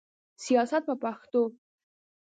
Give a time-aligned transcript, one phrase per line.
[0.43, 1.41] سیاست په پښتو.